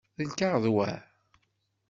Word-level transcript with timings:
D 0.17 0.19
lkaɣeḍ 0.29 0.65
wa? 0.75 0.89